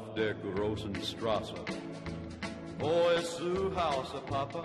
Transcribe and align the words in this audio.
auf 0.00 0.14
der 0.14 0.34
großen 0.34 0.94
Straße. 1.02 1.54
Wo 2.78 3.10
ist 3.18 3.36
zu 3.36 3.70
Hause, 3.76 4.20
Papa? 4.26 4.62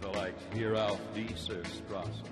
Vielleicht 0.00 0.36
hier 0.52 0.86
auf 0.86 0.98
dieser 1.14 1.64
Straße. 1.64 2.24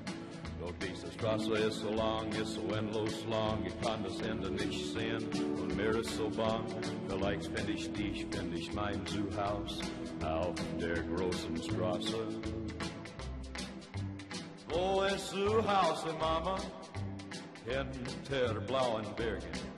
Doch 0.60 0.72
diese 0.80 1.10
Straße 1.12 1.52
ist 1.54 1.80
so 1.80 1.90
lang, 1.90 2.30
ist 2.32 2.54
so 2.54 2.62
endlos 2.74 3.24
lang, 3.28 3.64
ich 3.66 3.80
kann 3.80 4.02
das 4.04 4.20
Ende 4.20 4.50
nicht 4.50 4.92
sehen 4.92 5.24
und 5.60 5.76
mir 5.76 5.90
ist 5.90 6.16
so 6.16 6.28
bang. 6.30 6.64
Vielleicht 7.08 7.44
finde 7.44 7.72
ich 7.72 7.92
dich, 7.92 8.26
finde 8.30 8.56
ich 8.56 8.72
mein 8.72 9.04
Zuhause 9.06 9.82
auf 10.24 10.54
der 10.80 11.02
großen 11.02 11.56
Straße. 11.62 12.16
Wo 14.68 15.02
ist 15.02 15.30
Zuhause, 15.30 16.14
Mama? 16.20 16.56
Hinter 17.66 18.60
blauen 18.60 19.06
Bergen. 19.16 19.72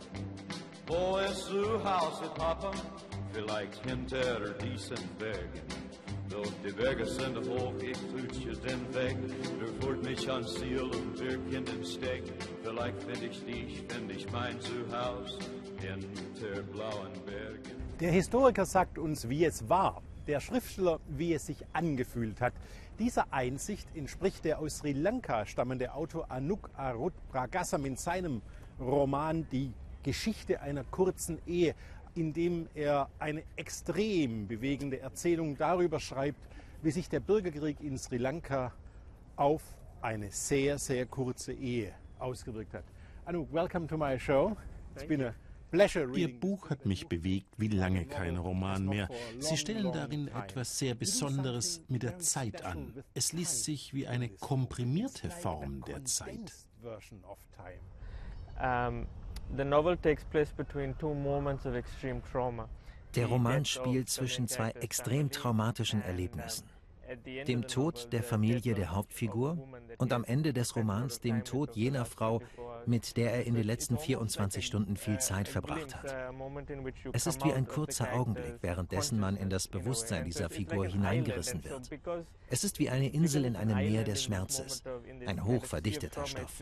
Wo 0.87 1.17
ist 1.17 1.47
Zuhause, 1.47 2.31
Papa? 2.37 2.71
Vielleicht 3.33 3.83
hinter 3.87 4.51
diesen 4.63 4.99
Bergen. 5.19 5.63
Doch 6.29 6.53
die 6.63 6.73
Berge 6.73 7.07
sind 7.07 7.39
hoch, 7.49 7.73
ich 7.81 7.97
flutsche 7.97 8.53
den 8.61 8.95
Weg. 8.95 9.17
Du 9.59 9.67
führt 9.81 10.05
mich 10.05 10.31
ans 10.31 10.55
Ziel 10.55 10.83
und 10.83 11.19
wir 11.19 11.39
Kinder 11.51 11.85
Steg. 11.85 12.25
Vielleicht 12.63 13.03
finde 13.03 13.27
ich 13.27 13.45
dich, 13.45 13.85
finde 13.89 14.15
ich 14.15 14.31
mein 14.31 14.61
Zuhause 14.61 15.39
hinter 15.81 16.63
blauen 16.65 17.13
Bergen. 17.25 17.83
Der 18.01 18.13
Historiker 18.13 18.67
sagt 18.67 18.99
uns, 18.99 19.29
wie 19.29 19.45
es 19.45 19.69
war. 19.69 20.03
Der 20.27 20.41
Schriftsteller, 20.41 21.01
wie 21.09 21.33
es 21.33 21.47
sich 21.47 21.65
angefühlt 21.73 22.41
hat. 22.41 22.53
Dieser 22.99 23.33
Einsicht 23.33 23.89
entspricht 23.95 24.45
der 24.45 24.59
aus 24.59 24.79
Sri 24.79 24.93
Lanka 24.93 25.47
stammende 25.47 25.95
Autor 25.95 26.31
Anuk 26.31 26.71
Arut 26.77 27.15
Pragasam 27.31 27.87
in 27.87 27.97
seinem 27.97 28.43
Roman 28.81 29.47
Die 29.51 29.73
Geschichte 30.05 30.61
einer 30.61 30.85
kurzen 30.85 31.41
Ehe 31.47 31.75
in 32.15 32.33
dem 32.33 32.69
er 32.75 33.09
eine 33.19 33.43
extrem 33.57 34.47
bewegende 34.47 35.01
Erzählung 35.01 35.57
darüber 35.57 35.99
schreibt, 36.01 36.39
wie 36.83 36.91
sich 36.91 37.09
der 37.09 37.21
Bürgerkrieg 37.21 37.81
in 37.81 37.99
Sri 37.99 38.19
Lanka 38.19 38.73
auf 39.37 39.63
eine 40.01 40.31
sehr, 40.31 40.79
sehr 40.79 41.07
kurze 41.07 41.53
Ehe 41.53 41.93
ausgewirkt 42.19 42.75
hat. 42.75 42.85
Anu, 43.25 43.47
welcome 43.51 43.87
to 43.87 43.97
my 43.97 44.19
show. 44.19 44.57
It's 44.95 45.07
been 45.07 45.23
a 45.23 45.35
Ihr 46.15 46.39
Buch 46.39 46.71
hat 46.71 46.87
mich 46.87 47.09
bewegt 47.09 47.49
wie 47.57 47.67
lange 47.67 48.05
kein 48.05 48.37
Roman 48.37 48.87
mehr. 48.87 49.09
Sie 49.41 49.57
stellen 49.57 49.91
darin 49.91 50.29
etwas 50.29 50.79
sehr 50.79 50.95
Besonderes 50.95 51.83
mit 51.89 52.05
der 52.05 52.21
Zeit 52.21 52.65
an. 52.65 53.03
Es 53.13 53.33
liest 53.33 53.65
sich 53.65 53.93
wie 53.93 54.07
eine 54.07 54.29
komprimierte 54.29 55.31
Form 55.31 55.83
der 55.85 56.05
Zeit. 56.05 56.53
Der 63.15 63.27
Roman 63.27 63.65
spielt 63.65 64.09
zwischen 64.09 64.49
zwei 64.49 64.71
extrem 64.71 65.31
traumatischen 65.31 66.03
Erlebnissen. 66.03 66.69
Dem 67.47 67.67
Tod 67.67 68.13
der 68.13 68.23
Familie 68.23 68.75
der 68.75 68.91
Hauptfigur 68.91 69.59
und 69.99 70.13
am 70.13 70.25
Ende 70.25 70.53
des 70.53 70.75
Romans 70.75 71.21
dem 71.21 71.45
Tod 71.45 71.77
jener 71.77 72.07
Frau, 72.07 72.41
mit 72.87 73.17
der 73.17 73.33
er 73.33 73.45
in 73.45 73.55
den 73.55 73.65
letzten 73.65 73.99
24 73.99 74.65
Stunden 74.65 74.97
viel 74.97 75.19
Zeit 75.19 75.49
verbracht 75.49 75.95
hat. 75.95 76.15
Es 77.13 77.27
ist 77.27 77.45
wie 77.45 77.53
ein 77.53 77.67
kurzer 77.67 78.13
Augenblick, 78.15 78.57
währenddessen 78.63 79.21
man 79.21 79.37
in 79.37 79.51
das 79.51 79.69
Bewusstsein 79.69 80.25
dieser 80.25 80.49
Figur 80.51 80.87
hineingerissen 80.87 81.63
wird. 81.65 81.91
Es 82.49 82.65
ist 82.65 82.79
wie 82.79 82.91
eine 82.91 83.09
Insel 83.09 83.45
in 83.45 83.57
einem 83.57 83.77
Meer 83.77 84.05
des 84.05 84.25
Schmerzes, 84.25 84.83
ein 85.27 85.45
hochverdichteter 85.45 86.27
Stoff. 86.27 86.61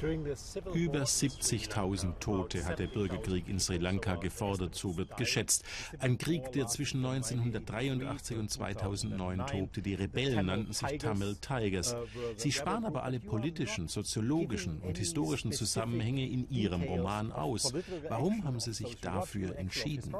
Über 0.00 1.02
70.000 1.02 2.18
Tote 2.20 2.64
hat 2.64 2.78
der 2.78 2.86
Bürgerkrieg 2.86 3.48
in 3.48 3.58
Sri 3.58 3.78
Lanka 3.78 4.14
gefordert, 4.14 4.74
so 4.74 4.96
wird 4.96 5.16
geschätzt. 5.16 5.64
Ein 5.98 6.18
Krieg, 6.18 6.52
der 6.52 6.68
zwischen 6.68 7.04
1983 7.04 8.38
und 8.38 8.50
2009 8.50 9.46
tobte. 9.46 9.82
Die 9.82 9.94
Rebellen 9.94 10.46
nannten 10.46 10.72
sich 10.72 10.98
Tamil 10.98 11.36
Tigers. 11.36 11.96
Sie 12.36 12.52
sparen 12.52 12.84
aber 12.84 13.02
alle 13.02 13.18
politischen, 13.18 13.88
soziologischen 13.88 14.80
und 14.80 14.98
historischen 14.98 15.52
Zusammenhänge 15.52 16.28
in 16.28 16.48
ihrem 16.48 16.82
Roman 16.82 17.32
aus. 17.32 17.72
Warum 18.08 18.44
haben 18.44 18.60
Sie 18.60 18.72
sich 18.72 19.00
dafür 19.00 19.56
entschieden? 19.56 20.14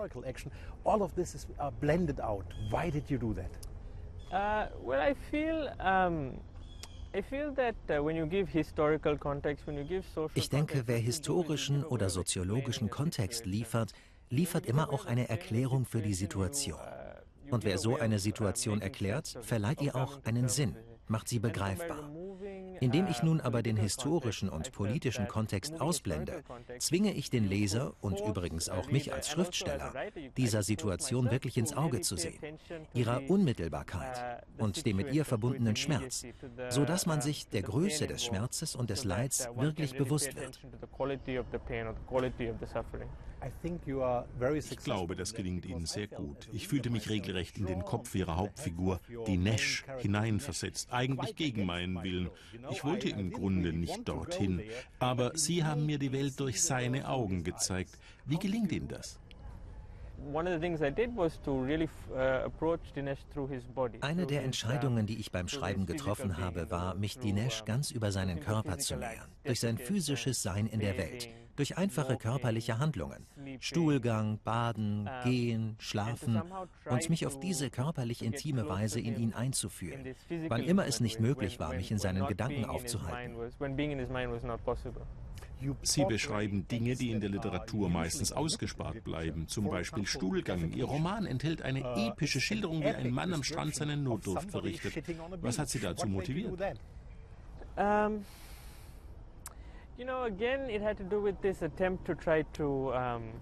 Uh, 4.31 4.67
well, 4.85 5.01
I 5.01 5.15
feel 5.31 5.73
um 5.81 6.39
ich 10.35 10.49
denke, 10.51 10.83
wer 10.87 10.99
historischen 10.99 11.85
oder 11.85 12.11
soziologischen 12.11 12.91
Kontext 12.91 13.47
liefert, 13.47 13.93
liefert 14.31 14.67
immer 14.67 14.93
auch 14.93 15.07
eine 15.07 15.29
Erklärung 15.29 15.85
für 15.85 16.03
die 16.03 16.15
Situation. 16.15 16.79
Und 17.51 17.65
wer 17.65 17.79
so 17.79 17.97
eine 17.97 18.19
Situation 18.19 18.83
erklärt, 18.83 19.39
verleiht 19.41 19.81
ihr 19.81 19.97
auch 19.97 20.23
einen 20.25 20.49
Sinn 20.49 20.77
macht 21.09 21.29
sie 21.29 21.39
begreifbar. 21.39 22.11
Indem 22.81 23.07
ich 23.07 23.23
nun 23.23 23.41
aber 23.41 23.63
den 23.63 23.77
historischen 23.77 24.49
und 24.49 24.73
politischen 24.73 25.29
Kontext 25.29 25.81
ausblende, 25.81 26.43
zwinge 26.79 27.13
ich 27.13 27.31
den 27.31 27.49
Leser 27.49 27.95
und 28.01 28.21
übrigens 28.21 28.69
auch 28.69 28.91
mich 28.91 29.13
als 29.13 29.29
Schriftsteller, 29.29 29.93
dieser 30.37 30.63
Situation 30.63 31.31
wirklich 31.31 31.57
ins 31.57 31.73
Auge 31.77 32.01
zu 32.01 32.17
sehen, 32.17 32.39
ihrer 32.95 33.29
Unmittelbarkeit 33.29 34.45
und 34.59 34.87
dem 34.87 34.97
mit 34.97 35.13
ihr 35.13 35.25
verbundenen 35.25 35.77
Schmerz, 35.77 36.25
so 36.69 36.85
dass 36.85 37.07
man 37.07 37.21
sich 37.21 37.49
der 37.49 37.63
Größe 37.63 38.07
des 38.07 38.25
Schmerzes 38.25 38.75
und 38.75 38.91
des 38.91 39.05
Leids 39.05 39.49
wirklich 39.57 39.97
bewusst 39.97 40.35
wird. 40.37 40.61
Ich 44.71 44.79
glaube, 44.79 45.15
das 45.15 45.33
gelingt 45.33 45.65
Ihnen 45.65 45.87
sehr 45.87 46.09
gut. 46.09 46.49
Ich 46.53 46.67
fühlte 46.67 46.91
mich 46.91 47.09
regelrecht 47.09 47.57
in 47.59 47.67
den 47.67 47.85
Kopf 47.85 48.15
Ihrer 48.15 48.37
Hauptfigur, 48.37 49.01
die 49.27 49.37
Nash, 49.37 49.85
hineinversetzt, 49.99 50.93
eigentlich 50.93 51.37
gegen 51.37 51.65
meinen 51.65 52.03
Willen. 52.03 52.31
Ich 52.71 52.85
wollte 52.85 53.09
im 53.09 53.33
Grunde 53.33 53.73
nicht 53.73 54.09
dorthin, 54.09 54.63
aber 54.99 55.33
Sie 55.35 55.65
haben 55.65 55.87
mir 55.87 55.99
die 55.99 56.13
Welt 56.13 56.39
durch 56.41 56.63
seine 56.63 57.09
Augen 57.09 57.45
gezeigt. 57.45 57.99
Wie 58.27 58.39
gelingt 58.39 58.73
Ihnen 58.73 58.89
das? 58.89 59.19
Uh, 60.21 60.39
Eine 64.01 64.27
der 64.27 64.43
Entscheidungen, 64.43 65.07
die 65.07 65.21
ich 65.21 65.31
beim 65.31 65.49
Schreiben 65.49 65.87
getroffen 65.87 66.39
habe, 66.39 66.71
war, 66.71 66.95
mich 66.95 67.19
Dinesh 67.19 67.65
ganz 67.65 67.93
über 67.93 68.11
seinen 68.11 68.41
Körper 68.41 68.79
zu 68.79 68.97
nähern, 68.97 69.31
durch 69.45 69.61
sein 69.61 69.79
physisches 69.79 70.43
Sein 70.43 70.67
in 70.67 70.81
der 70.81 70.99
Welt 70.99 71.29
durch 71.59 71.77
einfache 71.77 72.17
körperliche 72.17 72.79
Handlungen, 72.79 73.27
Stuhlgang, 73.59 74.39
Baden, 74.45 75.11
Gehen, 75.25 75.75
Schlafen 75.81 76.41
und 76.89 77.11
mich 77.11 77.27
auf 77.27 77.41
diese 77.41 77.69
körperlich 77.69 78.23
intime 78.23 78.69
Weise 78.69 79.01
in 79.01 79.21
ihn 79.21 79.35
einzuführen, 79.35 80.15
wann 80.47 80.63
immer 80.63 80.87
es 80.87 81.01
nicht 81.01 81.19
möglich 81.19 81.59
war, 81.59 81.75
mich 81.75 81.91
in 81.91 81.99
seinen 81.99 82.27
Gedanken 82.29 82.65
aufzuhalten. 82.65 83.35
Sie 85.83 86.05
beschreiben 86.05 86.69
Dinge, 86.69 86.95
die 86.95 87.11
in 87.11 87.21
der 87.21 87.31
Literatur 87.31 87.89
meistens 87.89 88.31
ausgespart 88.31 89.03
bleiben, 89.03 89.49
zum 89.49 89.69
Beispiel 89.69 90.07
Stuhlgang. 90.07 90.71
Ihr 90.73 90.85
Roman 90.85 91.27
enthält 91.27 91.63
eine 91.63 91.81
epische 91.97 92.41
Schilderung, 92.41 92.83
wie 92.83 92.87
ein 92.87 93.11
Mann 93.11 93.35
am 93.35 93.43
Strand 93.43 93.75
seinen 93.75 94.05
Notdurft 94.05 94.53
verrichtet. 94.53 95.03
Was 95.41 95.59
hat 95.59 95.69
Sie 95.69 95.81
dazu 95.81 96.07
motiviert? 96.07 96.53
Um 97.77 98.25
you 99.99 100.05
know, 100.05 100.23
again, 100.23 100.71
it 100.71 100.81
had 100.81 100.97
to 100.99 101.05
do 101.05 101.21
with 101.21 101.43
this 101.43 101.61
attempt 101.61 102.05
to 102.07 102.15
try 102.15 102.43
to 102.55 102.95
um, 102.95 103.33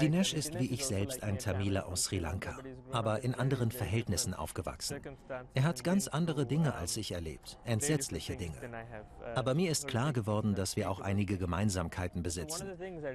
Dinesh 0.00 0.34
ist 0.34 0.58
wie 0.58 0.66
ich 0.66 0.86
selbst 0.86 1.22
ein 1.22 1.38
Tamile 1.38 1.86
aus 1.86 2.04
Sri 2.04 2.18
Lanka, 2.18 2.58
aber 2.92 3.22
in 3.22 3.34
anderen 3.34 3.70
Verhältnissen 3.70 4.34
aufgewachsen. 4.34 5.00
Er 5.54 5.64
hat 5.64 5.84
ganz 5.84 6.08
andere 6.08 6.46
Dinge 6.46 6.74
als 6.74 6.96
ich 6.96 7.12
erlebt, 7.12 7.58
entsetzliche 7.64 8.36
Dinge. 8.36 8.56
Uh, 8.60 9.24
aber 9.34 9.54
mir 9.54 9.70
ist 9.70 9.86
klar 9.86 10.12
geworden, 10.12 10.54
dass 10.54 10.76
wir 10.76 10.90
auch 10.90 11.00
einige 11.00 11.38
Gemeinsamkeiten 11.38 12.22
besitzen. 12.22 12.70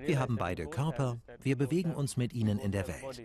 Wir 0.05 0.19
haben 0.19 0.37
beide 0.37 0.67
Körper, 0.67 1.17
wir 1.41 1.57
bewegen 1.57 1.93
uns 1.93 2.17
mit 2.17 2.33
ihnen 2.33 2.59
in 2.59 2.71
der 2.71 2.87
Welt. 2.87 3.23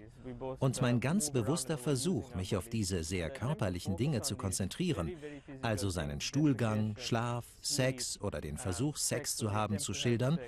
Und 0.59 0.81
mein 0.83 1.01
ganz 1.01 1.31
bewusster 1.31 1.79
Versuch, 1.79 2.35
mich 2.35 2.57
auf 2.57 2.69
diese 2.69 3.05
sehr 3.05 3.31
körperlichen 3.31 3.97
Dinge 3.97 4.23
zu 4.23 4.37
konzentrieren, 4.37 5.13
also 5.63 5.91
seinen 5.91 6.21
Stuhlgang, 6.21 6.97
Schlaf, 6.99 7.45
Sex 7.61 8.21
oder 8.21 8.41
den 8.41 8.57
Versuch, 8.57 8.97
Sex 8.97 9.37
zu 9.37 9.53
haben, 9.53 9.79
zu 9.79 9.95
schildern, 9.95 10.39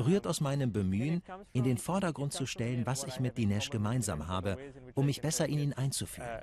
rührt 0.00 0.26
aus 0.26 0.40
meinem 0.40 0.72
Bemühen, 0.72 1.22
in 1.52 1.64
den 1.64 1.78
Vordergrund 1.78 2.32
zu 2.32 2.46
stellen, 2.46 2.86
was 2.86 3.04
ich 3.04 3.20
mit 3.20 3.38
Dinesh 3.38 3.70
gemeinsam 3.70 4.28
habe, 4.28 4.56
um 4.94 5.06
mich 5.06 5.20
besser 5.20 5.48
in 5.48 5.58
ihn 5.58 5.72
einzuführen. 5.72 6.42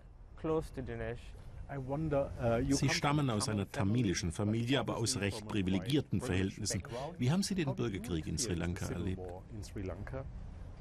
Sie 2.69 2.89
stammen 2.89 3.30
aus 3.30 3.50
einer 3.50 3.69
tamilischen 3.69 4.31
Familie, 4.31 4.80
aber 4.80 4.98
aus 4.98 5.19
recht 5.19 5.48
privilegierten 5.48 6.21
Verhältnissen. 6.21 6.83
Wie 7.18 7.30
haben 7.31 7.44
Sie 7.44 7.56
den 7.56 7.75
Bürgerkrieg 7.75 8.25
in 8.27 8.38
Sri 8.38 8.54
Lanka 8.54 8.88
erlebt? 8.88 9.21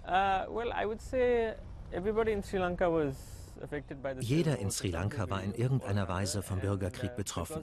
Uh, 0.07 0.47
well, 0.55 0.73
I 0.73 0.87
would 0.87 1.01
say 1.01 1.55
everybody 1.91 2.31
in 2.31 2.41
Sri 2.41 2.59
Lanka 2.59 2.89
was 2.89 3.46
Jeder 4.21 4.59
in 4.59 4.71
Sri 4.71 4.91
Lanka 4.91 5.31
war 5.31 5.43
in 5.43 5.55
irgendeiner 5.55 6.09
Weise 6.09 6.43
vom 6.43 6.61
Bürgerkrieg 6.61 7.17
betroffen. 7.17 7.63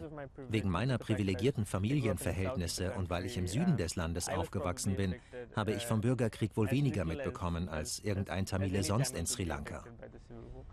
Wegen 0.49 0.69
meiner 0.69 0.97
privilegierten 0.97 1.65
Familienverhältnisse 1.65 2.93
und 2.93 3.09
weil 3.09 3.25
ich 3.25 3.37
im 3.37 3.47
Süden 3.47 3.77
des 3.77 3.95
Landes 3.95 4.29
aufgewachsen 4.29 4.95
bin, 4.95 5.15
habe 5.55 5.73
ich 5.73 5.85
vom 5.85 6.01
Bürgerkrieg 6.01 6.55
wohl 6.55 6.71
weniger 6.71 7.05
mitbekommen 7.05 7.69
als 7.69 7.99
irgendein 7.99 8.45
Tamile 8.45 8.83
sonst 8.83 9.15
in 9.15 9.25
Sri 9.25 9.43
Lanka. 9.43 9.83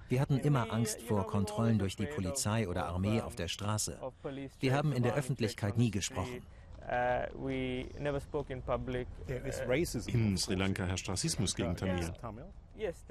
Wir 0.08 0.20
hatten 0.20 0.38
immer 0.38 0.72
Angst 0.72 1.02
vor 1.02 1.26
Kontrollen 1.26 1.78
durch 1.78 1.94
die 1.94 2.06
Polizei 2.06 2.68
oder 2.68 2.86
Armee 2.86 3.20
auf 3.20 3.36
der 3.36 3.46
Straße. 3.46 3.96
Wir 4.58 4.74
haben 4.74 4.92
in 4.92 5.04
der 5.04 5.14
Öffentlichkeit 5.14 5.78
nie 5.78 5.92
gesprochen. 5.92 6.42
Uh, 6.88 7.48
in 10.06 10.36
Sri 10.36 10.54
Lanka 10.54 10.84
herrscht 10.84 11.08
Rassismus 11.08 11.54
gegen 11.54 11.76
Tamil. 11.76 12.12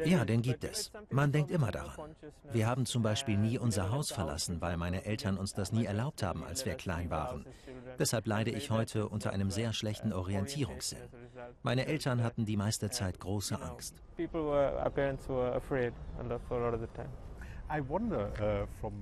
Ja, 0.03 0.25
den 0.25 0.41
gibt 0.41 0.63
es. 0.63 0.91
Man 1.09 1.31
denkt 1.31 1.51
immer 1.51 1.71
daran. 1.71 2.15
Wir 2.51 2.67
haben 2.67 2.85
zum 2.85 3.03
Beispiel 3.03 3.37
nie 3.37 3.59
unser 3.59 3.91
Haus 3.91 4.11
verlassen, 4.11 4.59
weil 4.61 4.77
meine 4.77 5.05
Eltern 5.05 5.37
uns 5.37 5.53
das 5.53 5.71
nie 5.71 5.85
erlaubt 5.85 6.23
haben, 6.23 6.43
als 6.43 6.65
wir 6.65 6.73
klein 6.75 7.09
waren. 7.09 7.45
Deshalb 7.99 8.25
leide 8.25 8.51
ich 8.51 8.71
heute 8.71 9.07
unter 9.07 9.31
einem 9.31 9.51
sehr 9.51 9.73
schlechten 9.73 10.11
Orientierungssinn. 10.11 10.99
Meine 11.61 11.85
Eltern 11.85 12.23
hatten 12.23 12.45
die 12.45 12.57
meiste 12.57 12.89
Zeit 12.89 13.19
große 13.19 13.61
Angst. 13.61 13.95
Uh, 14.17 14.25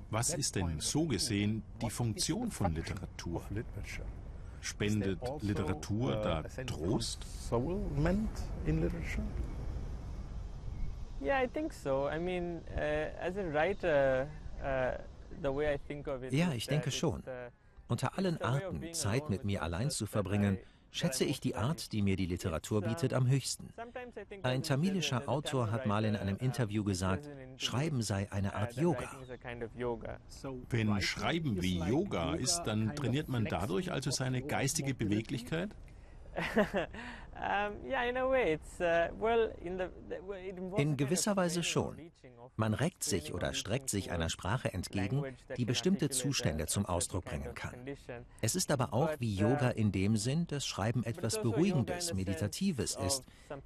Was 0.10 0.34
ist 0.34 0.56
denn 0.56 0.80
so 0.82 1.06
gesehen 1.06 1.64
die 1.82 1.90
Funktion 1.90 2.52
von 2.52 2.74
Literatur? 2.76 3.42
Spendet 4.62 5.20
Literatur 5.42 6.16
da 6.22 6.44
Trost? 6.66 7.26
Yeah, 11.20 11.44
I 11.44 11.48
think 11.48 11.74
so. 11.74 12.08
I 12.08 12.20
mean, 12.20 12.62
uh, 12.76 12.80
as 13.20 13.38
a 13.38 13.44
writer, 13.52 14.28
uh, 14.62 14.98
the 15.42 15.50
way 15.50 15.74
I 15.74 15.78
think 15.88 16.08
of 16.08 16.24
it. 16.24 16.32
Ja, 16.34 16.52
ich 16.54 16.68
denke 16.68 16.92
schon. 16.92 17.24
Unter 17.88 18.18
allen 18.18 18.42
Arten, 18.42 18.94
Zeit 18.94 19.30
mit 19.30 19.44
mir 19.44 19.64
allein 19.64 19.90
zu 19.90 20.06
verbringen, 20.06 20.58
schätze 20.98 21.26
ich 21.26 21.40
die 21.40 21.56
Art, 21.56 21.92
die 21.92 22.02
mir 22.02 22.16
die 22.16 22.26
Literatur 22.26 22.82
bietet, 22.82 23.14
am 23.14 23.28
höchsten. 23.28 23.70
Ein 24.44 24.64
tamilischer 24.64 25.30
Autor 25.30 25.72
hat 25.72 25.86
mal 25.86 26.06
in 26.06 26.16
einem 26.16 26.38
Interview 26.38 26.84
gesagt, 26.84 27.30
Schreiben 27.58 28.02
sei 28.02 28.32
eine 28.32 28.56
Art 28.56 28.76
Yoga. 28.76 29.10
Wenn 30.70 31.02
Schreiben 31.02 31.62
wie 31.62 31.80
Yoga 31.80 32.36
ist, 32.36 32.64
dann 32.64 32.96
trainiert 32.96 33.30
man 33.30 33.46
dadurch 33.46 33.92
also 33.92 34.12
seine 34.12 34.42
geistige 34.42 34.94
Beweglichkeit? 34.94 35.70
In 40.78 40.98
gewisser 40.98 41.36
Weise 41.36 41.64
schon. 41.64 41.98
Man 42.56 42.74
reckt 42.74 43.04
sich 43.04 43.34
oder 43.34 43.54
streckt 43.54 43.90
sich 43.90 44.12
einer 44.12 44.30
Sprache 44.30 44.74
entgegen, 44.74 45.24
die 45.58 45.66
bestimmte 45.66 46.10
Zustände 46.10 46.66
zum 46.66 46.86
Ausdruck 46.86 47.26
bringen 47.26 47.54
kann. 47.54 47.76
Es 48.42 48.56
ist 48.56 48.72
aber 48.72 48.94
auch 48.94 49.12
wie 49.20 49.36
uh, 49.36 49.50
Yoga 49.50 49.70
in 49.70 49.92
dem 49.92 50.18
Sinn, 50.18 50.48
dass 50.48 50.66
Schreiben 50.66 51.04
etwas 51.04 51.42
Beruhigendes, 51.42 52.14
Meditatives 52.14 52.96
ist, 52.96 53.24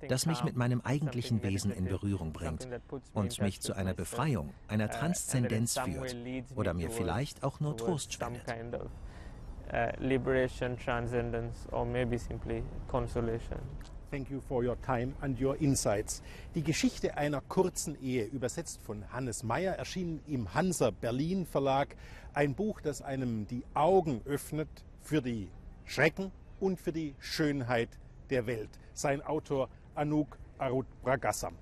das 0.08 0.26
mich 0.26 0.44
mit 0.44 0.56
meinem 0.56 0.82
eigentlichen 0.82 1.42
Wesen 1.44 1.72
in 1.72 1.86
Berührung 1.86 2.34
bringt 2.34 2.68
und 3.14 3.40
mich 3.42 3.62
zu 3.62 3.74
einer 3.74 3.94
Befreiung, 3.94 4.54
einer 4.68 4.90
uh, 4.90 4.92
Transzendenz 4.92 5.80
führt 5.80 6.16
oder 6.56 6.74
mir 6.74 6.90
vielleicht 6.90 7.44
auch 7.44 7.60
nur 7.60 7.78
Trost 7.78 8.14
spendet. 8.14 8.44
Uh, 9.74 9.90
liberation, 10.02 10.76
transcendence, 10.76 11.66
or 11.72 11.86
maybe 11.86 12.18
simply 12.18 12.62
consolation. 12.90 13.58
Thank 14.12 14.30
you 14.30 14.42
for 14.42 14.66
your 14.66 14.76
time 14.82 15.16
and 15.22 15.40
your 15.40 15.56
insights. 15.62 16.22
Die 16.56 16.62
Geschichte 16.62 17.16
einer 17.16 17.40
kurzen 17.40 17.96
Ehe, 18.04 18.26
übersetzt 18.26 18.82
von 18.82 19.06
Hannes 19.14 19.44
Meyer, 19.44 19.76
erschien 19.76 20.20
im 20.28 20.54
Hansa 20.54 20.92
Berlin 20.92 21.46
Verlag. 21.46 21.96
Ein 22.34 22.54
Buch, 22.54 22.82
das 22.82 23.02
einem 23.02 23.48
die 23.48 23.64
Augen 23.74 24.22
öffnet 24.26 24.68
für 25.00 25.22
die 25.22 25.48
Schrecken 25.86 26.34
und 26.60 26.78
für 26.82 26.92
die 26.92 27.16
Schönheit 27.20 27.98
der 28.30 28.48
Welt. 28.48 28.72
Sein 28.94 29.22
Autor 29.22 29.70
Anouk 29.96 30.38
Arut 30.58 30.88
Bragassam. 31.02 31.56